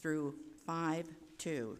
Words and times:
through 0.00 0.34
5 0.66 1.06
2. 1.38 1.78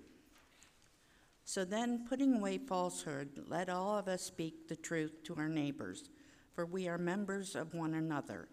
So 1.45 1.65
then, 1.65 2.07
putting 2.09 2.37
away 2.37 2.59
falsehood, 2.59 3.45
let 3.49 3.69
all 3.69 3.99
of 3.99 4.09
us 4.09 4.23
speak 4.23 4.69
the 4.69 4.77
truth 4.77 5.25
to 5.25 5.35
our 5.37 5.49
neighbors, 5.49 6.09
for 6.55 6.65
we 6.65 6.87
are 6.87 6.97
members 6.99 7.57
of 7.57 7.75
one 7.75 7.95
another. 7.95 8.49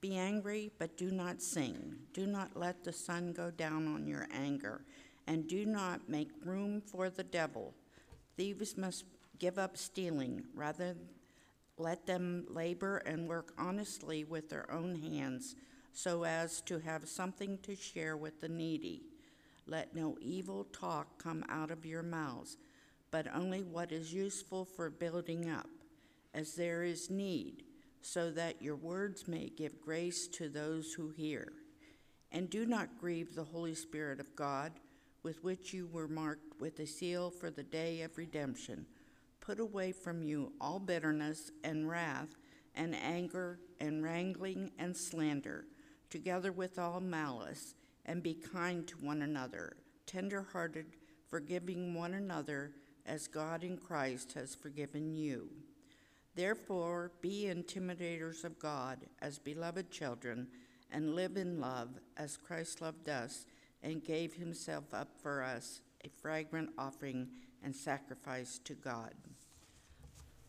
Be 0.00 0.16
angry, 0.16 0.72
but 0.78 0.96
do 0.96 1.12
not 1.12 1.40
sing. 1.40 1.94
Do 2.12 2.26
not 2.26 2.56
let 2.56 2.82
the 2.82 2.92
sun 2.92 3.32
go 3.32 3.52
down 3.52 3.86
on 3.86 4.08
your 4.08 4.26
anger, 4.34 4.84
and 5.28 5.46
do 5.46 5.64
not 5.64 6.08
make 6.08 6.30
room 6.44 6.80
for 6.80 7.08
the 7.08 7.22
devil. 7.22 7.74
Thieves 8.36 8.76
must 8.76 9.04
give 9.38 9.58
up 9.58 9.76
stealing. 9.76 10.42
Rather, 10.54 10.96
let 11.78 12.06
them 12.06 12.46
labor 12.48 12.98
and 12.98 13.28
work 13.28 13.52
honestly 13.56 14.24
with 14.24 14.48
their 14.48 14.70
own 14.70 14.96
hands, 14.96 15.54
so 15.92 16.24
as 16.24 16.60
to 16.62 16.78
have 16.78 17.08
something 17.08 17.58
to 17.62 17.76
share 17.76 18.16
with 18.16 18.40
the 18.40 18.48
needy. 18.48 19.02
Let 19.66 19.94
no 19.94 20.16
evil 20.20 20.64
talk 20.64 21.22
come 21.22 21.44
out 21.48 21.70
of 21.70 21.86
your 21.86 22.02
mouths, 22.02 22.56
but 23.10 23.26
only 23.34 23.62
what 23.62 23.92
is 23.92 24.12
useful 24.12 24.64
for 24.64 24.90
building 24.90 25.48
up, 25.50 25.68
as 26.34 26.54
there 26.54 26.82
is 26.82 27.10
need, 27.10 27.62
so 28.00 28.30
that 28.32 28.60
your 28.60 28.76
words 28.76 29.28
may 29.28 29.50
give 29.50 29.80
grace 29.80 30.26
to 30.28 30.48
those 30.48 30.94
who 30.94 31.10
hear. 31.10 31.52
And 32.32 32.48
do 32.48 32.66
not 32.66 32.98
grieve 32.98 33.34
the 33.34 33.44
Holy 33.44 33.74
Spirit 33.74 34.18
of 34.18 34.34
God, 34.34 34.72
with 35.22 35.44
which 35.44 35.72
you 35.72 35.86
were 35.86 36.08
marked 36.08 36.60
with 36.60 36.80
a 36.80 36.86
seal 36.86 37.30
for 37.30 37.50
the 37.50 37.62
day 37.62 38.02
of 38.02 38.18
redemption. 38.18 38.86
Put 39.40 39.60
away 39.60 39.92
from 39.92 40.22
you 40.22 40.52
all 40.60 40.78
bitterness 40.78 41.50
and 41.62 41.88
wrath 41.88 42.34
and 42.74 42.94
anger 42.94 43.60
and 43.80 44.02
wrangling 44.02 44.70
and 44.78 44.96
slander, 44.96 45.66
together 46.12 46.52
with 46.52 46.78
all 46.78 47.00
malice 47.00 47.74
and 48.04 48.22
be 48.22 48.34
kind 48.34 48.86
to 48.86 48.96
one 48.98 49.22
another, 49.22 49.76
tender-hearted, 50.06 50.86
forgiving 51.28 51.94
one 51.94 52.14
another 52.14 52.72
as 53.06 53.26
God 53.26 53.64
in 53.64 53.78
Christ 53.78 54.34
has 54.34 54.54
forgiven 54.54 55.16
you. 55.16 55.48
Therefore, 56.34 57.12
be 57.20 57.44
intimidators 57.44 58.44
of 58.44 58.58
God 58.58 58.98
as 59.20 59.38
beloved 59.38 59.90
children, 59.90 60.48
and 60.90 61.14
live 61.14 61.38
in 61.38 61.58
love 61.58 61.88
as 62.18 62.36
Christ 62.36 62.82
loved 62.82 63.08
us 63.08 63.46
and 63.82 64.04
gave 64.04 64.34
himself 64.34 64.92
up 64.92 65.08
for 65.22 65.42
us, 65.42 65.80
a 66.04 66.08
fragrant 66.20 66.68
offering 66.76 67.28
and 67.64 67.74
sacrifice 67.74 68.60
to 68.64 68.74
God. 68.74 69.14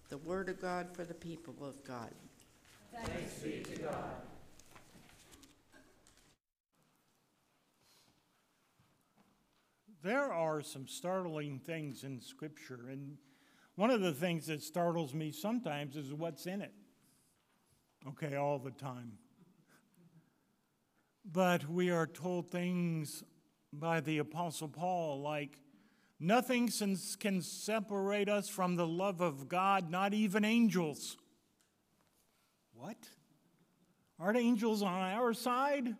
The 0.10 0.18
word 0.18 0.50
of 0.50 0.62
God 0.62 0.94
for 0.94 1.06
the 1.06 1.14
people 1.14 1.56
of 1.62 1.82
God. 1.86 2.14
Thanks 2.94 3.36
be 3.40 3.64
to 3.64 3.82
God. 3.84 4.33
There 10.04 10.34
are 10.34 10.62
some 10.62 10.86
startling 10.86 11.60
things 11.60 12.04
in 12.04 12.20
Scripture, 12.20 12.90
and 12.92 13.18
one 13.76 13.90
of 13.90 14.02
the 14.02 14.12
things 14.12 14.48
that 14.48 14.62
startles 14.62 15.14
me 15.14 15.32
sometimes 15.32 15.96
is 15.96 16.14
what's 16.14 16.46
in 16.46 16.62
it. 16.62 16.74
Okay, 18.10 18.36
all 18.36 18.60
the 18.60 18.72
time. 18.72 19.14
But 21.24 21.70
we 21.70 21.90
are 21.90 22.06
told 22.06 22.52
things 22.52 23.24
by 23.72 24.02
the 24.02 24.18
Apostle 24.18 24.68
Paul 24.68 25.22
like, 25.22 25.62
Nothing 26.20 26.70
can 27.20 27.42
separate 27.42 28.28
us 28.28 28.50
from 28.50 28.76
the 28.76 28.88
love 28.88 29.22
of 29.22 29.48
God, 29.48 29.90
not 29.90 30.14
even 30.14 30.44
angels. 30.44 31.16
What? 32.74 32.98
Aren't 34.20 34.38
angels 34.38 34.84
on 34.84 35.02
our 35.02 35.34
side? 35.34 35.96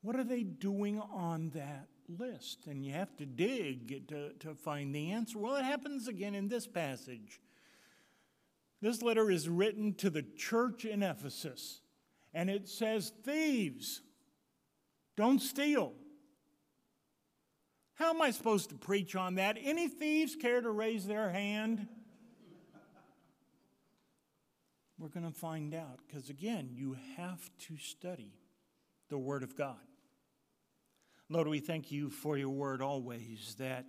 What 0.00 0.16
are 0.16 0.24
they 0.24 0.42
doing 0.42 0.98
on 0.98 1.50
that 1.50 1.88
list, 2.18 2.66
and 2.66 2.84
you 2.84 2.92
have 2.92 3.16
to 3.16 3.26
dig 3.26 4.08
to, 4.08 4.32
to 4.40 4.54
find 4.54 4.94
the 4.94 5.10
answer. 5.12 5.38
Well, 5.38 5.56
it 5.56 5.64
happens 5.64 6.08
again 6.08 6.34
in 6.34 6.48
this 6.48 6.66
passage. 6.66 7.40
This 8.80 9.02
letter 9.02 9.30
is 9.30 9.48
written 9.48 9.94
to 9.94 10.10
the 10.10 10.22
church 10.22 10.84
in 10.84 11.02
Ephesus, 11.02 11.80
and 12.34 12.50
it 12.50 12.68
says, 12.68 13.12
Thieves, 13.24 14.02
don't 15.16 15.40
steal. 15.40 15.92
How 17.94 18.10
am 18.10 18.22
I 18.22 18.30
supposed 18.30 18.70
to 18.70 18.74
preach 18.74 19.14
on 19.14 19.36
that? 19.36 19.56
Any 19.62 19.86
thieves 19.86 20.34
care 20.34 20.60
to 20.60 20.70
raise 20.70 21.06
their 21.06 21.30
hand? 21.30 21.86
We're 24.98 25.08
going 25.08 25.30
to 25.30 25.38
find 25.38 25.74
out 25.74 26.00
because, 26.06 26.30
again, 26.30 26.70
you 26.72 26.96
have 27.16 27.50
to 27.66 27.76
study 27.76 28.34
the 29.08 29.18
Word 29.18 29.42
of 29.42 29.56
God. 29.56 29.76
Lord, 31.32 31.48
we 31.48 31.60
thank 31.60 31.90
you 31.90 32.10
for 32.10 32.36
your 32.36 32.50
word 32.50 32.82
always 32.82 33.54
that 33.58 33.86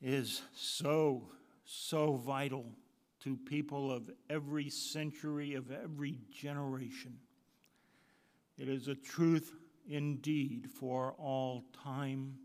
is 0.00 0.40
so, 0.54 1.32
so 1.64 2.14
vital 2.14 2.64
to 3.24 3.36
people 3.36 3.90
of 3.90 4.08
every 4.30 4.70
century, 4.70 5.54
of 5.54 5.72
every 5.72 6.20
generation. 6.30 7.18
It 8.56 8.68
is 8.68 8.86
a 8.86 8.94
truth 8.94 9.52
indeed 9.88 10.68
for 10.78 11.16
all 11.18 11.64
time, 11.82 12.36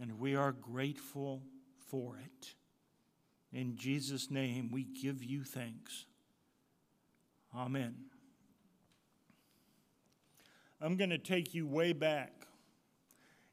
and 0.00 0.16
we 0.16 0.36
are 0.36 0.52
grateful 0.52 1.42
for 1.88 2.16
it. 2.16 2.54
In 3.52 3.74
Jesus' 3.74 4.30
name, 4.30 4.70
we 4.70 4.84
give 4.84 5.24
you 5.24 5.42
thanks. 5.42 6.06
Amen. 7.56 7.96
I'm 10.80 10.96
going 10.96 11.10
to 11.10 11.18
take 11.18 11.54
you 11.54 11.66
way 11.66 11.92
back 11.92 12.40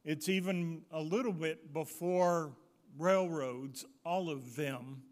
it's 0.07 0.29
even 0.29 0.83
a 0.89 1.01
little 1.01 1.33
bit 1.33 1.73
before 1.73 2.53
railroads, 2.97 3.83
all 4.05 4.29
of 4.29 4.55
them 4.55 5.03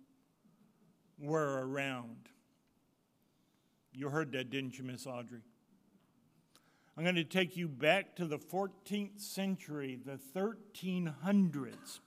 were 1.19 1.67
around. 1.67 2.29
You 3.91 4.07
heard 4.07 4.31
that, 4.31 4.49
didn't 4.49 4.77
you, 4.77 4.85
Miss 4.85 5.05
Audrey? 5.05 5.41
I'm 6.95 7.03
going 7.03 7.15
to 7.15 7.25
take 7.25 7.57
you 7.57 7.67
back 7.67 8.15
to 8.15 8.25
the 8.25 8.37
14th 8.37 9.19
century, 9.19 9.99
the 10.05 10.17
1300s. 10.33 11.99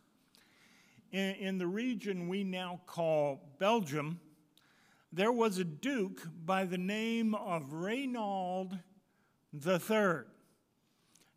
In, 1.12 1.34
in 1.34 1.59
the 1.59 1.66
region 1.66 2.27
we 2.27 2.43
now 2.43 2.81
call 2.87 3.50
Belgium, 3.59 4.19
there 5.12 5.32
was 5.32 5.59
a 5.59 5.65
duke 5.65 6.22
by 6.47 6.65
the 6.65 6.78
name 6.78 7.34
of 7.34 7.75
Reynold 7.75 8.78
III. 9.54 10.22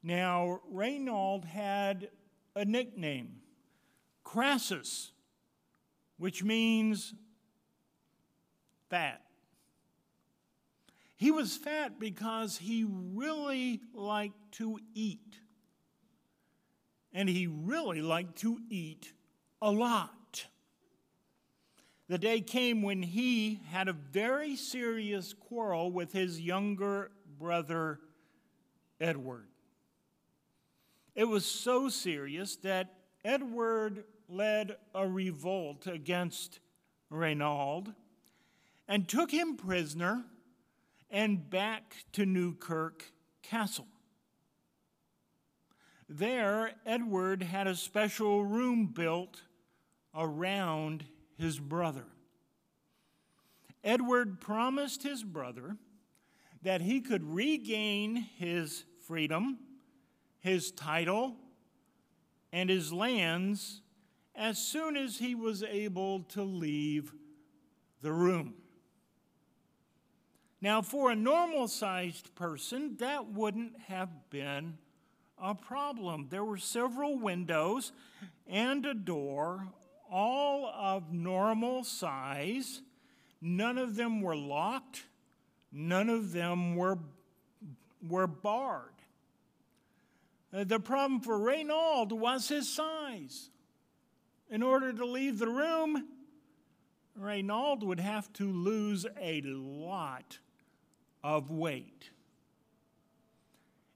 Now, 0.04 0.62
Reynold 0.70 1.46
had 1.46 2.10
a 2.56 2.66
nickname, 2.66 3.42
Crassus, 4.24 5.12
which 6.18 6.44
means 6.44 7.14
fat. 8.90 9.22
He 11.16 11.30
was 11.30 11.56
fat 11.56 12.00
because 12.00 12.58
he 12.58 12.84
really 12.84 13.80
liked 13.94 14.54
to 14.54 14.80
eat. 14.96 15.38
And 17.14 17.30
he 17.30 17.46
really 17.46 18.02
liked 18.02 18.38
to 18.40 18.60
eat 18.70 19.14
a 19.62 19.70
lot. 19.72 20.48
The 22.08 22.18
day 22.18 22.42
came 22.42 22.82
when 22.82 23.04
he 23.04 23.62
had 23.70 23.88
a 23.88 23.94
very 23.94 24.56
serious 24.56 25.34
quarrel 25.34 25.92
with 25.92 26.12
his 26.12 26.42
younger 26.42 27.12
brother, 27.38 28.00
Edward. 29.00 29.51
It 31.16 31.26
was 31.26 31.46
so 31.46 31.90
serious 31.90 32.56
that 32.58 32.94
Edward 33.24 34.06
led 34.30 34.78
a 34.96 35.08
revolt 35.08 35.88
against 35.88 36.60
Reynald 37.12 37.94
and 38.88 39.08
took 39.08 39.32
him 39.32 39.58
prisoner 39.58 40.24
and 41.10 41.50
back 41.50 41.96
to 42.14 42.26
Newkirk 42.26 43.12
Castle. 43.44 43.88
There, 46.08 46.74
Edward 46.86 47.44
had 47.44 47.68
a 47.68 47.76
special 47.76 48.46
room 48.46 48.88
built 48.88 49.42
around 50.16 51.06
his 51.38 51.60
brother. 51.60 52.06
Edward 53.84 54.40
promised 54.40 55.04
his 55.04 55.24
brother 55.24 55.78
that 56.62 56.82
he 56.82 57.02
could 57.02 57.24
regain 57.24 58.16
his 58.16 58.86
freedom 59.08 59.58
his 60.42 60.72
title, 60.72 61.36
and 62.52 62.70
his 62.70 62.92
lands 62.92 63.82
as 64.36 64.58
soon 64.58 64.98
as 64.98 65.18
he 65.18 65.36
was 65.36 65.64
able 65.64 66.22
to 66.24 66.44
leave 66.44 67.14
the 68.02 68.12
room. 68.12 68.56
Now, 70.62 70.82
for 70.82 71.12
a 71.12 71.16
normal 71.16 71.68
sized 71.68 72.36
person, 72.36 72.98
that 72.98 73.32
wouldn't 73.32 73.80
have 73.88 74.10
been 74.30 74.78
a 75.42 75.56
problem. 75.56 76.28
There 76.30 76.44
were 76.44 76.58
several 76.58 77.18
windows 77.18 77.92
and 78.48 78.86
a 78.86 78.94
door, 78.94 79.68
all 80.10 80.68
of 80.68 81.12
normal 81.12 81.84
size. 81.84 82.82
None 83.42 83.80
of 83.80 83.96
them 83.96 84.22
were 84.22 84.36
locked, 84.36 85.06
none 85.72 86.10
of 86.10 86.32
them 86.32 86.76
were, 86.76 87.00
were 88.08 88.28
barred. 88.28 89.01
Uh, 90.54 90.64
the 90.64 90.80
problem 90.80 91.22
for 91.22 91.38
Reynold 91.38 92.12
was 92.12 92.50
his 92.50 92.68
size. 92.68 93.50
In 94.50 94.62
order 94.62 94.92
to 94.92 95.06
leave 95.06 95.40
the 95.40 95.48
room, 95.48 96.08
Reynold 97.16 97.84
would 97.84 98.00
have 98.00 98.32
to 98.34 98.52
lose 98.52 99.06
a 99.20 99.42
lot 99.42 100.40
of 101.24 101.50
weight. 101.50 102.10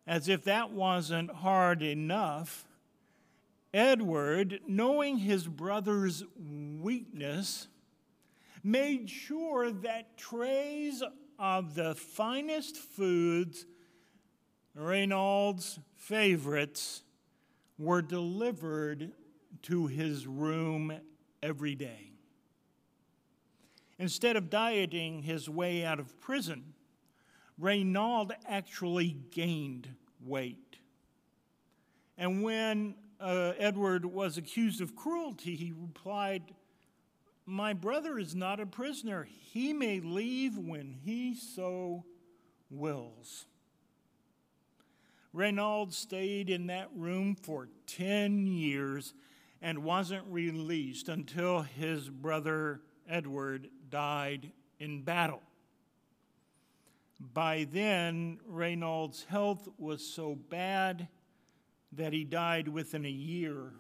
As 0.08 0.30
if 0.30 0.44
that 0.44 0.72
wasn't 0.72 1.32
hard 1.32 1.82
enough, 1.82 2.66
Edward, 3.74 4.62
knowing 4.68 5.18
his 5.18 5.48
brother's 5.48 6.24
weakness, 6.38 7.68
made 8.64 9.10
sure 9.10 9.72
that 9.72 10.18
trays 10.18 11.04
of 11.38 11.76
the 11.76 11.96
finest 11.96 12.78
foods, 12.78 13.66
Reynold's 14.76 15.80
favorites, 15.96 17.02
were 17.78 18.02
delivered 18.02 19.12
to 19.64 19.88
his 19.88 20.28
room 20.28 20.94
every 21.42 21.76
day. 21.76 22.12
Instead 23.98 24.36
of 24.36 24.50
dieting 24.50 25.24
his 25.24 25.50
way 25.50 25.86
out 25.86 26.00
of 26.00 26.20
prison, 26.20 26.74
Reynold 27.58 28.34
actually 28.48 29.18
gained 29.32 29.88
weight. 30.22 30.78
And 32.18 32.44
when 32.44 32.96
uh, 33.20 33.54
Edward 33.58 34.06
was 34.06 34.38
accused 34.38 34.82
of 34.82 34.96
cruelty, 34.96 35.56
he 35.56 35.72
replied, 35.72 36.44
My 37.46 37.74
brother 37.74 38.20
is 38.20 38.36
not 38.36 38.60
a 38.60 38.66
prisoner. 38.66 39.24
He 39.24 39.72
may 39.72 40.02
leave 40.02 40.58
when 40.58 40.98
he 41.04 41.36
so 41.36 42.06
wills. 42.70 43.46
Reynold 45.36 45.94
stayed 45.94 46.50
in 46.50 46.68
that 46.68 46.90
room 46.96 47.36
for 47.36 47.68
10 47.88 48.48
years 48.48 49.14
and 49.62 49.84
wasn't 49.84 50.24
released 50.30 51.10
until 51.10 51.62
his 51.62 52.10
brother 52.10 52.80
Edward 53.06 53.68
died 53.90 54.54
in 54.80 55.02
battle. 55.02 55.42
By 57.20 57.68
then, 57.70 58.40
Reynold's 58.48 59.26
health 59.26 59.68
was 59.78 60.08
so 60.08 60.36
bad 60.36 61.10
that 61.92 62.14
he 62.14 62.24
died 62.24 62.70
within 62.70 63.06
a 63.06 63.10
year 63.10 63.74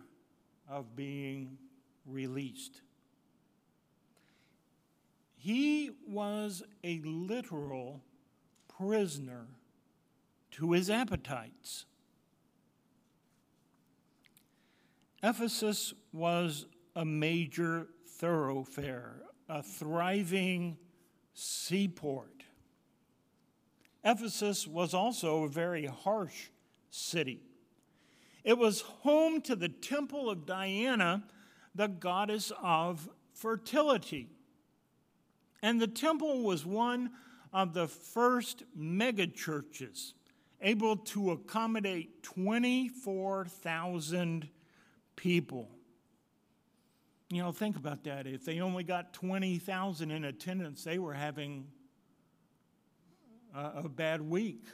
of 0.70 0.94
being 0.94 1.58
released. 2.06 2.82
He 5.38 5.92
was 6.06 6.64
a 6.84 7.00
literal 7.06 8.02
prisoner 8.78 9.48
to 10.56 10.72
his 10.72 10.90
appetites. 10.90 11.86
Ephesus 15.22 15.94
was 16.14 16.66
a 16.96 17.04
major 17.04 17.88
thoroughfare, 18.08 19.22
a 19.50 19.62
thriving 19.62 20.78
seaport. 21.34 22.46
Ephesus 24.06 24.66
was 24.66 24.94
also 24.94 25.44
a 25.44 25.50
very 25.50 25.88
harsh 25.88 26.50
city. 26.90 27.42
It 28.46 28.58
was 28.58 28.82
home 28.82 29.42
to 29.42 29.58
the 29.58 29.68
temple 29.68 30.30
of 30.30 30.46
Diana, 30.46 31.24
the 31.74 31.88
goddess 31.88 32.54
of 32.62 33.10
fertility. 33.34 34.30
And 35.62 35.82
the 35.82 35.88
temple 35.88 36.44
was 36.44 36.66
one 36.66 37.12
of 37.52 37.74
the 37.74 37.88
first 37.88 38.64
megachurches, 38.80 40.14
able 40.62 40.98
to 40.98 41.32
accommodate 41.32 42.22
24,000 42.24 44.50
people. 45.16 45.70
You 47.30 47.42
know, 47.42 47.52
think 47.52 47.76
about 47.76 48.04
that. 48.04 48.28
If 48.28 48.46
they 48.46 48.60
only 48.60 48.84
got 48.84 49.14
20,000 49.14 50.12
in 50.12 50.24
attendance, 50.24 50.84
they 50.84 51.00
were 51.00 51.14
having 51.14 51.66
a, 53.56 53.84
a 53.84 53.90
bad 53.90 54.22
week. 54.22 54.66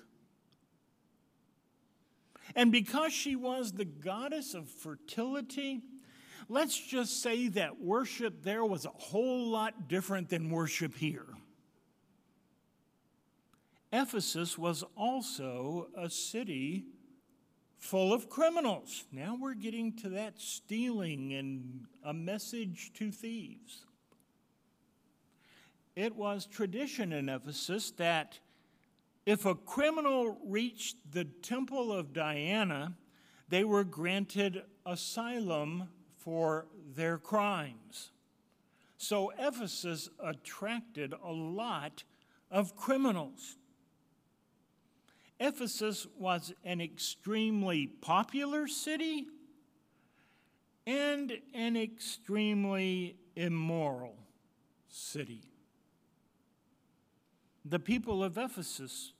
And 2.56 2.72
because 2.72 3.14
she 3.14 3.36
was 3.36 3.72
the 3.72 3.86
goddess 3.86 4.54
of 4.54 4.68
fertility, 4.68 5.82
let's 6.50 6.78
just 6.78 7.22
say 7.22 7.48
that 7.50 7.80
worship 7.80 8.44
there 8.44 8.66
was 8.66 8.86
a 8.86 8.90
whole 8.90 9.48
lot 9.48 9.88
different 9.88 10.30
than 10.30 10.50
worship 10.50 10.96
here. 10.96 11.28
Ephesus 13.92 14.58
was 14.58 14.84
also 14.96 15.90
a 15.98 16.10
city 16.10 16.86
full 17.78 18.14
of 18.14 18.30
criminals. 18.30 19.06
Now 19.12 19.38
we're 19.40 19.56
getting 19.56 19.94
to 19.98 20.10
that 20.10 20.40
stealing 20.40 21.34
and 21.34 21.86
a 22.04 22.14
message 22.14 22.92
to 22.96 23.12
thieves. 23.12 23.86
It 25.96 26.16
was 26.16 26.46
tradition 26.46 27.12
in 27.12 27.28
Ephesus 27.28 27.92
that 27.98 28.40
if 29.26 29.46
a 29.46 29.56
criminal 29.56 30.38
reached 30.46 30.98
the 31.12 31.26
temple 31.26 31.92
of 31.92 32.14
Diana, 32.14 32.96
they 33.50 33.64
were 33.64 33.84
granted 33.84 34.64
asylum 34.86 35.90
for 36.18 36.68
their 36.96 37.18
crimes. 37.18 38.12
So 38.98 39.34
Ephesus 39.38 40.10
attracted 40.24 41.14
a 41.24 41.32
lot 41.32 42.04
of 42.50 42.76
criminals. 42.76 43.58
Ephesus 45.42 46.06
was 46.20 46.54
an 46.64 46.80
extremely 46.80 47.88
popular 47.88 48.68
city 48.68 49.26
and 50.86 51.34
an 51.56 51.76
extremely 51.76 53.18
immoral 53.36 54.16
city. 54.88 55.42
The 57.66 57.80
people 57.80 58.24
of 58.24 58.38
Ephesus 58.38 59.14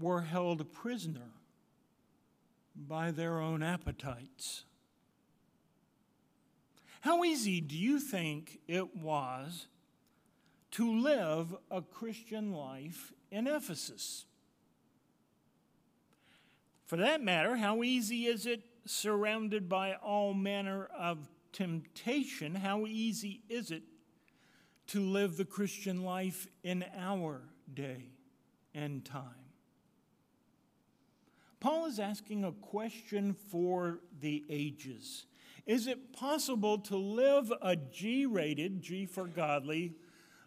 were 0.00 0.22
held 0.22 0.72
prisoner 0.72 1.30
by 2.74 3.12
their 3.12 3.38
own 3.38 3.62
appetites. 3.62 4.64
How 7.02 7.22
easy 7.22 7.60
do 7.60 7.76
you 7.76 8.00
think 8.00 8.58
it 8.66 8.96
was 8.96 9.68
to 10.72 11.00
live 11.00 11.54
a 11.70 11.82
Christian 11.82 12.52
life 12.52 13.12
in 13.30 13.46
Ephesus? 13.46 14.26
For 16.86 16.96
that 16.96 17.22
matter, 17.22 17.56
how 17.56 17.82
easy 17.82 18.26
is 18.26 18.46
it 18.46 18.62
surrounded 18.84 19.68
by 19.68 19.94
all 19.94 20.34
manner 20.34 20.88
of 20.96 21.28
temptation? 21.52 22.54
How 22.54 22.86
easy 22.86 23.40
is 23.48 23.70
it 23.70 23.82
to 24.88 25.00
live 25.00 25.36
the 25.36 25.46
Christian 25.46 26.04
life 26.04 26.46
in 26.62 26.84
our 26.96 27.42
day 27.72 28.10
and 28.74 29.04
time? 29.04 29.44
Paul 31.60 31.86
is 31.86 31.98
asking 31.98 32.44
a 32.44 32.52
question 32.52 33.32
for 33.32 34.00
the 34.20 34.44
ages. 34.50 35.24
Is 35.64 35.86
it 35.86 36.12
possible 36.12 36.76
to 36.80 36.96
live 36.96 37.50
a 37.62 37.74
G 37.76 38.26
rated, 38.26 38.82
G 38.82 39.06
for 39.06 39.26
godly, 39.26 39.94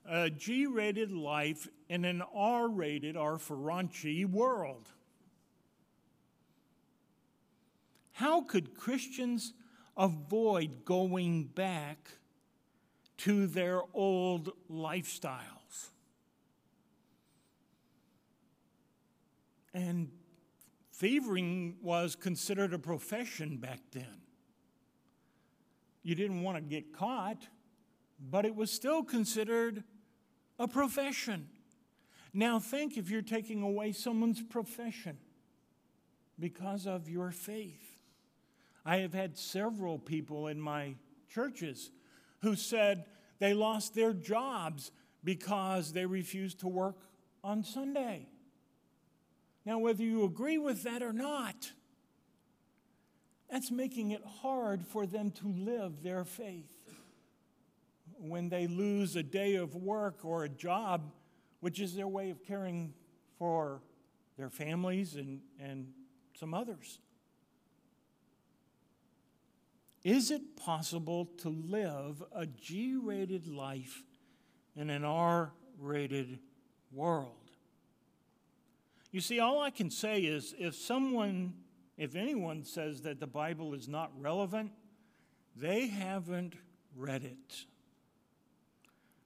a 0.05 0.29
G 0.29 0.67
rated 0.67 1.11
life 1.11 1.67
in 1.89 2.05
an 2.05 2.21
R 2.35 2.69
rated, 2.69 3.17
R 3.17 3.39
for 3.39 3.57
raunchy 3.57 4.29
world? 4.29 4.91
How 8.17 8.41
could 8.41 8.73
Christians 8.73 9.53
avoid 9.95 10.85
going 10.85 11.43
back 11.43 12.09
to 13.17 13.45
their 13.45 13.81
old 13.93 14.53
lifestyles? 14.71 15.91
And 19.71 20.09
thieving 20.93 21.75
was 21.83 22.15
considered 22.15 22.73
a 22.73 22.79
profession 22.79 23.57
back 23.57 23.81
then. 23.91 24.21
You 26.01 26.15
didn't 26.15 26.41
want 26.41 26.57
to 26.57 26.61
get 26.61 26.91
caught, 26.91 27.45
but 28.19 28.45
it 28.45 28.55
was 28.55 28.71
still 28.71 29.03
considered 29.03 29.83
a 30.57 30.67
profession. 30.67 31.49
Now, 32.33 32.57
think 32.57 32.97
if 32.97 33.11
you're 33.11 33.21
taking 33.21 33.61
away 33.61 33.91
someone's 33.91 34.41
profession 34.41 35.19
because 36.39 36.87
of 36.87 37.07
your 37.07 37.29
faith. 37.29 37.86
I 38.87 38.99
have 38.99 39.13
had 39.13 39.37
several 39.37 39.99
people 39.99 40.47
in 40.47 40.61
my 40.61 40.95
churches 41.29 41.91
who 42.41 42.55
said 42.55 43.03
they 43.37 43.53
lost 43.53 43.93
their 43.93 44.13
jobs 44.13 44.93
because 45.25 45.91
they 45.91 46.05
refused 46.05 46.61
to 46.61 46.69
work 46.69 46.95
on 47.43 47.65
Sunday. 47.65 48.29
Now, 49.65 49.79
whether 49.79 50.03
you 50.03 50.23
agree 50.23 50.57
with 50.57 50.83
that 50.83 51.03
or 51.03 51.11
not, 51.11 51.73
that's 53.51 53.71
making 53.71 54.11
it 54.11 54.23
hard 54.41 54.87
for 54.87 55.05
them 55.05 55.31
to 55.31 55.49
live 55.49 56.01
their 56.01 56.23
faith. 56.23 56.71
When 58.17 58.47
they 58.47 58.67
lose 58.67 59.17
a 59.17 59.23
day 59.23 59.55
of 59.55 59.75
work 59.75 60.23
or 60.23 60.45
a 60.45 60.49
job, 60.49 61.11
which 61.59 61.81
is 61.81 61.93
their 61.93 62.07
way 62.07 62.29
of 62.29 62.41
caring 62.45 62.93
for 63.37 63.81
their 64.37 64.49
families 64.49 65.15
and, 65.15 65.41
and 65.59 65.91
some 66.39 66.53
others. 66.53 66.99
Is 70.07 70.31
it 70.31 70.55
possible 70.55 71.25
to 71.39 71.49
live 71.49 72.23
a 72.33 72.45
G 72.45 72.95
rated 72.95 73.45
life 73.45 74.05
in 74.73 74.89
an 74.89 75.03
R 75.03 75.51
rated 75.77 76.39
world? 76.93 77.51
You 79.11 79.19
see, 79.19 79.41
all 79.41 79.59
I 79.59 79.69
can 79.69 79.91
say 79.91 80.21
is 80.21 80.55
if 80.57 80.75
someone, 80.75 81.55
if 81.97 82.15
anyone 82.15 82.63
says 82.63 83.01
that 83.01 83.19
the 83.19 83.27
Bible 83.27 83.73
is 83.73 83.89
not 83.89 84.13
relevant, 84.17 84.71
they 85.57 85.87
haven't 85.87 86.53
read 86.95 87.25
it. 87.25 87.65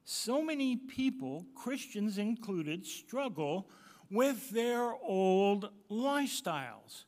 So 0.04 0.42
many 0.42 0.78
people, 0.78 1.46
Christians 1.54 2.18
included, 2.18 2.88
struggle 2.88 3.70
with 4.10 4.50
their 4.50 4.96
old 4.96 5.70
lifestyles. 5.92 7.04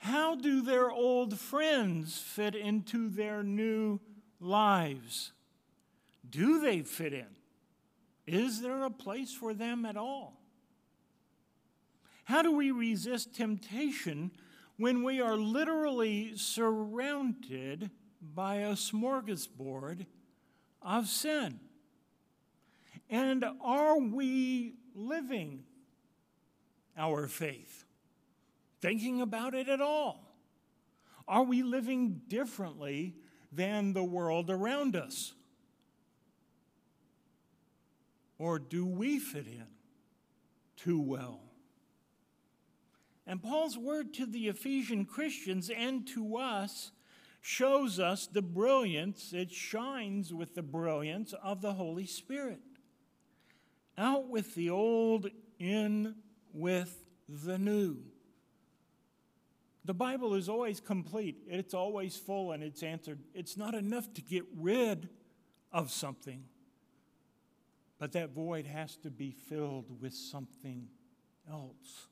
How 0.00 0.34
do 0.34 0.62
their 0.62 0.90
old 0.90 1.38
friends 1.38 2.18
fit 2.18 2.54
into 2.54 3.10
their 3.10 3.42
new 3.42 4.00
lives? 4.40 5.32
Do 6.28 6.58
they 6.58 6.80
fit 6.80 7.12
in? 7.12 7.26
Is 8.26 8.62
there 8.62 8.84
a 8.84 8.90
place 8.90 9.32
for 9.34 9.52
them 9.52 9.84
at 9.84 9.98
all? 9.98 10.40
How 12.24 12.40
do 12.40 12.50
we 12.50 12.70
resist 12.70 13.34
temptation 13.34 14.30
when 14.78 15.02
we 15.02 15.20
are 15.20 15.36
literally 15.36 16.32
surrounded 16.34 17.90
by 18.22 18.56
a 18.56 18.72
smorgasbord 18.72 20.06
of 20.80 21.08
sin? 21.08 21.60
And 23.10 23.44
are 23.60 23.98
we 23.98 24.76
living 24.94 25.64
our 26.96 27.26
faith? 27.26 27.84
Thinking 28.80 29.20
about 29.20 29.54
it 29.54 29.68
at 29.68 29.80
all? 29.80 30.34
Are 31.28 31.42
we 31.42 31.62
living 31.62 32.22
differently 32.28 33.14
than 33.52 33.92
the 33.92 34.04
world 34.04 34.50
around 34.50 34.96
us? 34.96 35.34
Or 38.38 38.58
do 38.58 38.86
we 38.86 39.18
fit 39.18 39.46
in 39.46 39.66
too 40.76 41.00
well? 41.00 41.40
And 43.26 43.42
Paul's 43.42 43.76
word 43.76 44.14
to 44.14 44.26
the 44.26 44.48
Ephesian 44.48 45.04
Christians 45.04 45.70
and 45.70 46.06
to 46.08 46.36
us 46.38 46.90
shows 47.40 48.00
us 48.00 48.26
the 48.26 48.42
brilliance, 48.42 49.32
it 49.32 49.52
shines 49.52 50.32
with 50.32 50.54
the 50.54 50.62
brilliance 50.62 51.32
of 51.42 51.60
the 51.60 51.74
Holy 51.74 52.06
Spirit. 52.06 52.60
Out 53.96 54.28
with 54.28 54.54
the 54.54 54.70
old, 54.70 55.28
in 55.58 56.16
with 56.52 57.04
the 57.28 57.58
new. 57.58 58.09
The 59.84 59.94
Bible 59.94 60.34
is 60.34 60.48
always 60.48 60.78
complete, 60.78 61.38
it's 61.48 61.74
always 61.74 62.16
full, 62.16 62.52
and 62.52 62.62
it's 62.62 62.82
answered. 62.82 63.18
It's 63.34 63.56
not 63.56 63.74
enough 63.74 64.12
to 64.14 64.22
get 64.22 64.44
rid 64.56 65.08
of 65.72 65.90
something, 65.90 66.44
but 67.98 68.12
that 68.12 68.30
void 68.30 68.66
has 68.66 68.96
to 68.98 69.10
be 69.10 69.30
filled 69.30 70.00
with 70.00 70.14
something 70.14 70.88
else. 71.50 72.08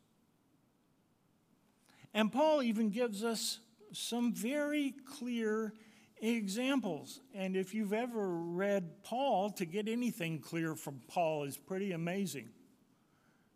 And 2.14 2.32
Paul 2.32 2.62
even 2.62 2.90
gives 2.90 3.22
us 3.22 3.60
some 3.92 4.32
very 4.32 4.94
clear 5.18 5.74
examples. 6.20 7.20
And 7.34 7.56
if 7.56 7.74
you've 7.74 7.92
ever 7.92 8.28
read 8.28 9.02
Paul, 9.04 9.50
to 9.50 9.64
get 9.64 9.88
anything 9.88 10.40
clear 10.40 10.74
from 10.74 11.00
Paul 11.06 11.44
is 11.44 11.56
pretty 11.56 11.92
amazing. 11.92 12.48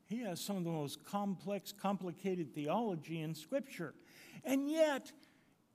He 0.07 0.21
has 0.21 0.41
some 0.41 0.57
of 0.57 0.65
the 0.65 0.71
most 0.71 1.05
complex, 1.05 1.73
complicated 1.73 2.55
theology 2.55 3.21
in 3.23 3.35
Scripture. 3.35 3.95
And 4.45 4.69
yet, 4.71 5.13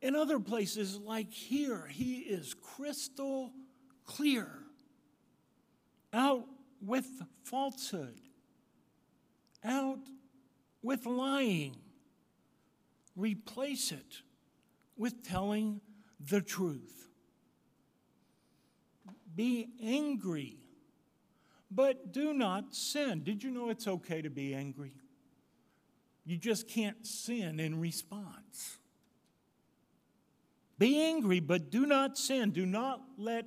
in 0.01 0.15
other 0.15 0.39
places 0.39 0.97
like 0.97 1.31
here, 1.31 1.87
he 1.87 2.19
is 2.19 2.53
crystal 2.53 3.53
clear, 4.05 4.47
out 6.13 6.45
with 6.81 7.07
falsehood, 7.43 8.19
out 9.63 9.99
with 10.81 11.05
lying. 11.05 11.75
Replace 13.15 13.91
it 13.91 14.21
with 14.95 15.27
telling 15.27 15.81
the 16.19 16.41
truth. 16.41 17.09
Be 19.35 19.69
angry, 19.83 20.57
but 21.69 22.11
do 22.11 22.33
not 22.33 22.73
sin. 22.73 23.23
Did 23.23 23.43
you 23.43 23.51
know 23.51 23.69
it's 23.69 23.87
okay 23.87 24.21
to 24.21 24.29
be 24.29 24.53
angry? 24.53 24.93
You 26.27 26.35
just 26.35 26.67
can't 26.67 27.07
sin 27.07 27.61
in 27.61 27.79
response. 27.79 28.79
Be 30.77 31.01
angry, 31.01 31.39
but 31.39 31.71
do 31.71 31.85
not 31.85 32.17
sin. 32.17 32.51
Do 32.51 32.65
not 32.65 33.01
let 33.17 33.45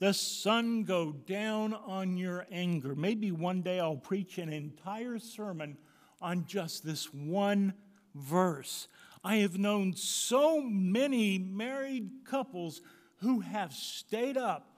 the 0.00 0.12
sun 0.12 0.82
go 0.82 1.12
down 1.12 1.74
on 1.74 2.16
your 2.16 2.44
anger. 2.50 2.96
Maybe 2.96 3.30
one 3.30 3.62
day 3.62 3.78
I'll 3.78 3.96
preach 3.96 4.38
an 4.38 4.52
entire 4.52 5.20
sermon 5.20 5.78
on 6.20 6.44
just 6.46 6.84
this 6.84 7.14
one 7.14 7.72
verse. 8.16 8.88
I 9.22 9.36
have 9.36 9.56
known 9.56 9.94
so 9.94 10.60
many 10.60 11.38
married 11.38 12.10
couples 12.24 12.80
who 13.18 13.40
have 13.40 13.72
stayed 13.72 14.36
up 14.36 14.72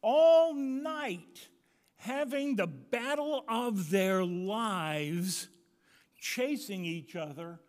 all 0.00 0.54
night 0.54 1.48
having 1.96 2.56
the 2.56 2.66
battle 2.66 3.44
of 3.48 3.90
their 3.90 4.24
lives, 4.24 5.48
chasing 6.34 6.84
each 6.84 7.14
other 7.14 7.60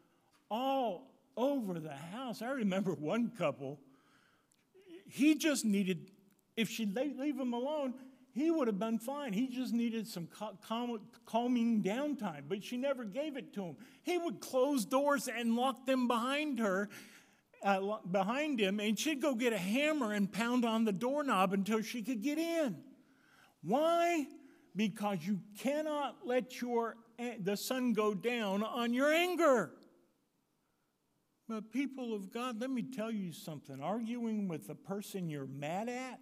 all 0.49 1.11
over 1.35 1.79
the 1.79 1.93
house. 1.93 2.41
I 2.41 2.51
remember 2.51 2.93
one 2.93 3.31
couple, 3.37 3.79
he 5.07 5.35
just 5.35 5.63
needed, 5.63 6.11
if 6.55 6.69
she'd 6.69 6.95
leave 6.95 7.37
him 7.37 7.53
alone, 7.53 7.93
he 8.33 8.51
would 8.51 8.67
have 8.67 8.79
been 8.79 8.99
fine. 8.99 9.33
He 9.33 9.47
just 9.47 9.73
needed 9.73 10.07
some 10.07 10.27
cal- 10.37 10.99
calming 11.25 11.83
downtime, 11.83 12.43
but 12.47 12.63
she 12.63 12.77
never 12.77 13.03
gave 13.03 13.37
it 13.37 13.53
to 13.53 13.63
him. 13.63 13.77
He 14.03 14.17
would 14.17 14.41
close 14.41 14.85
doors 14.85 15.27
and 15.27 15.55
lock 15.55 15.85
them 15.85 16.07
behind 16.07 16.59
her, 16.59 16.89
uh, 17.63 17.97
behind 18.11 18.59
him, 18.59 18.79
and 18.79 18.97
she'd 18.97 19.21
go 19.21 19.33
get 19.35 19.53
a 19.53 19.57
hammer 19.57 20.13
and 20.13 20.31
pound 20.31 20.65
on 20.65 20.85
the 20.85 20.91
doorknob 20.91 21.53
until 21.53 21.81
she 21.81 22.01
could 22.01 22.21
get 22.21 22.37
in. 22.37 22.77
Why? 23.63 24.27
Because 24.75 25.19
you 25.25 25.39
cannot 25.59 26.17
let 26.25 26.61
your 26.61 26.95
Eh, 27.19 27.35
the 27.39 27.57
sun 27.57 27.93
go 27.93 28.13
down 28.13 28.63
on 28.63 28.93
your 28.93 29.11
anger. 29.11 29.71
But 31.49 31.71
people 31.71 32.13
of 32.13 32.31
God, 32.31 32.59
let 32.59 32.69
me 32.69 32.83
tell 32.83 33.11
you 33.11 33.31
something. 33.31 33.81
Arguing 33.81 34.47
with 34.47 34.67
the 34.67 34.75
person 34.75 35.29
you're 35.29 35.47
mad 35.47 35.87
at 35.87 36.19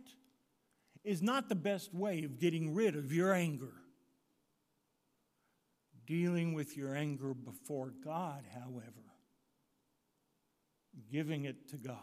is 1.04 1.22
not 1.22 1.50
the 1.50 1.56
best 1.56 1.94
way 1.94 2.24
of 2.24 2.40
getting 2.40 2.74
rid 2.74 2.96
of 2.96 3.12
your 3.12 3.34
anger. 3.34 3.74
Dealing 6.06 6.54
with 6.54 6.78
your 6.78 6.96
anger 6.96 7.34
before 7.34 7.92
God, 8.04 8.44
however, 8.54 9.04
giving 11.12 11.46
it 11.46 11.70
to 11.70 11.78
God, 11.78 11.98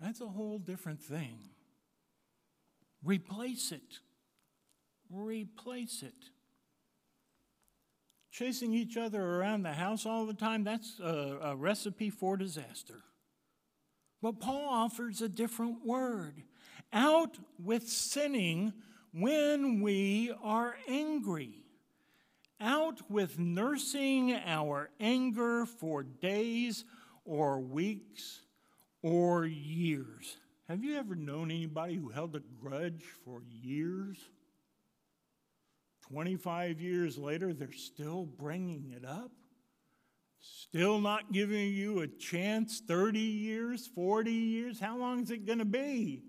that's 0.00 0.22
a 0.22 0.26
whole 0.26 0.58
different 0.58 1.02
thing. 1.02 1.38
Replace 3.04 3.70
it. 3.70 4.00
Replace 5.10 6.02
it. 6.02 6.30
Chasing 8.34 8.74
each 8.74 8.96
other 8.96 9.22
around 9.22 9.62
the 9.62 9.74
house 9.74 10.04
all 10.04 10.26
the 10.26 10.34
time, 10.34 10.64
that's 10.64 10.98
a, 10.98 11.38
a 11.40 11.56
recipe 11.56 12.10
for 12.10 12.36
disaster. 12.36 13.04
But 14.20 14.40
Paul 14.40 14.68
offers 14.68 15.22
a 15.22 15.28
different 15.28 15.86
word 15.86 16.42
out 16.92 17.38
with 17.62 17.88
sinning 17.88 18.72
when 19.12 19.80
we 19.80 20.34
are 20.42 20.74
angry, 20.88 21.62
out 22.60 23.08
with 23.08 23.38
nursing 23.38 24.34
our 24.34 24.90
anger 24.98 25.64
for 25.64 26.02
days 26.02 26.84
or 27.24 27.60
weeks 27.60 28.40
or 29.00 29.46
years. 29.46 30.38
Have 30.66 30.82
you 30.82 30.96
ever 30.96 31.14
known 31.14 31.52
anybody 31.52 31.94
who 31.94 32.08
held 32.08 32.34
a 32.34 32.42
grudge 32.60 33.04
for 33.24 33.42
years? 33.62 34.18
25 36.08 36.80
years 36.80 37.16
later, 37.16 37.52
they're 37.52 37.72
still 37.72 38.24
bringing 38.24 38.92
it 38.94 39.04
up? 39.04 39.30
Still 40.38 41.00
not 41.00 41.32
giving 41.32 41.72
you 41.72 42.00
a 42.00 42.06
chance 42.06 42.82
30 42.86 43.18
years, 43.18 43.86
40 43.86 44.30
years? 44.30 44.78
How 44.78 44.98
long 44.98 45.22
is 45.22 45.30
it 45.30 45.46
going 45.46 45.60
to 45.60 45.64
be? 45.64 46.24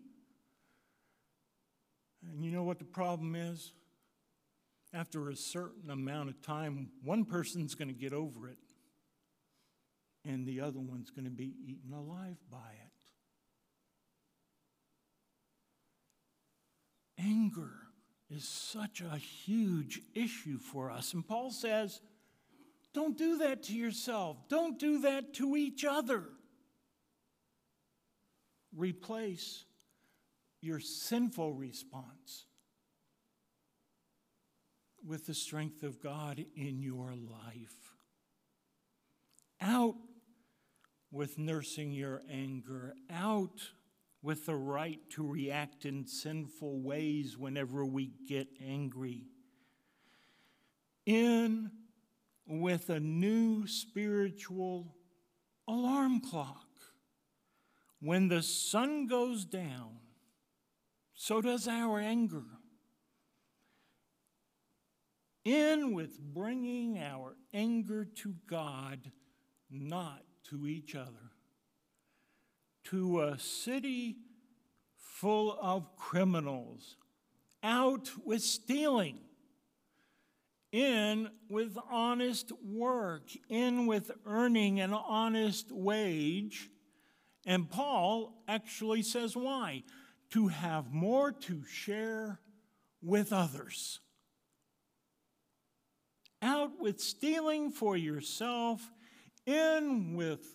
And 2.31 2.43
you 2.43 2.51
know 2.51 2.63
what 2.63 2.79
the 2.79 2.85
problem 2.85 3.35
is? 3.35 3.73
After 4.93 5.29
a 5.29 5.35
certain 5.35 5.89
amount 5.89 6.29
of 6.29 6.41
time, 6.41 6.91
one 7.03 7.25
person's 7.25 7.75
going 7.75 7.89
to 7.89 7.93
get 7.93 8.13
over 8.13 8.47
it, 8.47 8.57
and 10.23 10.47
the 10.47 10.61
other 10.61 10.79
one's 10.79 11.09
going 11.09 11.25
to 11.25 11.31
be 11.31 11.53
eaten 11.65 11.91
alive 11.91 12.37
by 12.49 12.57
it. 12.57 12.91
Anger 17.19 17.84
is 18.29 18.47
such 18.47 19.01
a 19.01 19.17
huge 19.17 20.01
issue 20.13 20.57
for 20.57 20.89
us. 20.89 21.13
And 21.13 21.25
Paul 21.27 21.51
says, 21.51 22.01
don't 22.93 23.17
do 23.17 23.37
that 23.39 23.63
to 23.63 23.73
yourself. 23.73 24.37
Don't 24.49 24.79
do 24.79 25.01
that 25.01 25.33
to 25.35 25.55
each 25.55 25.85
other. 25.85 26.23
replace 28.75 29.65
your 30.61 30.79
sinful 30.79 31.53
response 31.53 32.45
with 35.05 35.27
the 35.27 35.33
strength 35.33 35.83
of 35.83 36.01
God 36.01 36.43
in 36.55 36.81
your 36.81 37.13
life. 37.13 37.93
Out 39.61 39.95
with 41.11 41.37
nursing 41.37 41.91
your 41.91 42.23
anger, 42.29 42.95
out 43.09 43.61
with 44.25 44.47
the 44.47 44.55
right 44.55 44.99
to 45.11 45.23
react 45.23 45.85
in 45.85 46.07
sinful 46.07 46.81
ways 46.81 47.37
whenever 47.37 47.85
we 47.85 48.11
get 48.27 48.47
angry. 48.59 49.27
In 51.05 51.69
with 52.47 52.89
a 52.89 52.99
new 52.99 53.67
spiritual 53.67 54.95
alarm 55.67 56.21
clock. 56.21 56.65
When 57.99 58.27
the 58.27 58.41
sun 58.41 59.05
goes 59.05 59.45
down, 59.45 59.99
so 61.13 61.39
does 61.39 61.67
our 61.67 61.99
anger. 61.99 62.45
In 65.43 65.93
with 65.93 66.19
bringing 66.19 66.97
our 66.97 67.35
anger 67.53 68.05
to 68.23 68.33
God, 68.49 69.11
not 69.69 70.23
to 70.49 70.65
each 70.65 70.95
other. 70.95 71.34
To 72.85 73.21
a 73.23 73.39
city 73.39 74.17
full 74.95 75.57
of 75.61 75.95
criminals, 75.95 76.97
out 77.63 78.11
with 78.23 78.41
stealing 78.41 79.19
in 80.75 81.29
with 81.49 81.77
honest 81.89 82.51
work, 82.61 83.29
in 83.47 83.87
with 83.87 84.11
earning 84.25 84.81
an 84.81 84.93
honest 84.93 85.71
wage. 85.71 86.69
And 87.45 87.69
Paul 87.69 88.43
actually 88.45 89.01
says 89.01 89.37
why? 89.37 89.83
To 90.31 90.49
have 90.49 90.91
more 90.91 91.31
to 91.31 91.63
share 91.63 92.41
with 93.01 93.31
others. 93.31 94.01
Out 96.41 96.77
with 96.77 96.99
stealing 96.99 97.71
for 97.71 97.95
yourself, 97.95 98.91
in 99.45 100.15
with 100.15 100.54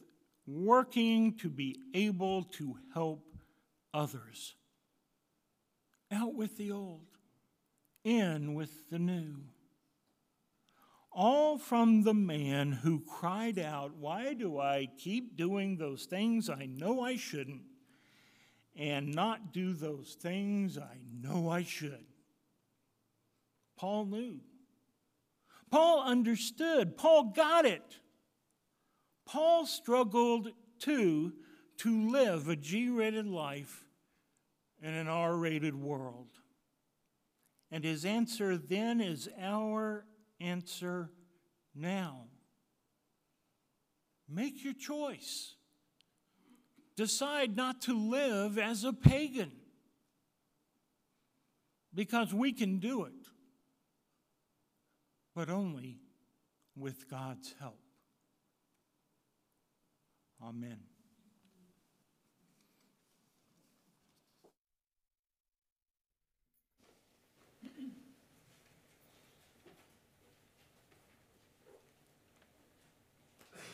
working 0.50 1.35
to 1.38 1.49
be 1.49 1.78
able 1.95 2.45
to 2.45 2.76
help 2.92 3.25
others. 3.95 4.54
Out 6.12 6.35
with 6.35 6.57
the 6.57 6.73
old, 6.73 7.07
in 8.04 8.54
with 8.54 8.90
the 8.90 8.99
new 8.99 9.37
all 11.12 11.59
from 11.59 12.02
the 12.02 12.14
man 12.14 12.73
who 12.73 13.00
cried 13.00 13.59
out, 13.59 13.97
Why 13.97 14.35
do 14.35 14.59
I 14.59 14.88
keep 14.97 15.37
doing 15.37 15.76
those 15.76 16.04
things 16.04 16.49
I 16.49 16.66
know 16.66 17.02
I 17.02 17.16
shouldn't, 17.16 17.62
and 18.76 19.12
not 19.14 19.52
do 19.52 19.73
those 19.73 20.16
things 20.21 20.78
I 20.78 20.99
know 21.21 21.49
I 21.50 21.64
should? 21.64 22.04
Paul 23.76 24.07
knew. 24.07 24.40
Paul 25.71 26.02
understood. 26.02 26.97
Paul 26.97 27.33
got 27.35 27.64
it. 27.64 28.00
Paul 29.31 29.65
struggled 29.65 30.49
too 30.81 31.33
to 31.79 32.11
live 32.11 32.49
a 32.49 32.57
G 32.57 32.89
rated 32.89 33.29
life 33.29 33.85
in 34.83 34.93
an 34.93 35.07
R 35.07 35.37
rated 35.37 35.77
world. 35.77 36.27
And 37.71 37.85
his 37.85 38.05
answer 38.05 38.57
then 38.57 39.01
is 39.01 39.29
our 39.41 40.05
answer 40.41 41.11
now. 41.77 42.25
Make 44.29 44.65
your 44.65 44.75
choice. 44.75 45.55
Decide 46.97 47.57
not 47.57 47.83
to 47.83 47.97
live 47.97 48.59
as 48.59 48.83
a 48.83 48.93
pagan 48.93 49.52
because 51.95 52.35
we 52.35 52.52
can 52.52 52.81
do 52.81 53.04
it, 53.04 53.28
but 55.37 55.49
only 55.49 56.00
with 56.76 57.09
God's 57.09 57.54
help. 57.61 57.78
Amen. 60.43 60.90